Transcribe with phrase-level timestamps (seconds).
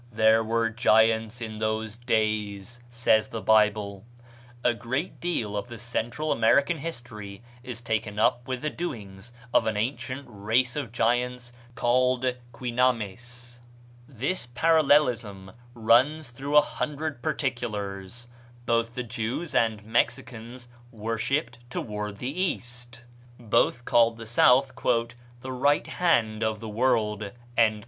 [0.11, 4.03] "There were giants in those days," says the Bible.
[4.63, 9.67] A great deal of the Central American history is taken up with the doings of
[9.67, 13.59] an ancient race of giants called Quinames.
[14.07, 18.27] This parallelism runs through a hundred particulars:
[18.65, 23.05] Both the Jews and Mexicans worshipped toward the east.
[23.39, 24.71] Both called the south
[25.41, 27.31] "the right hand of the world."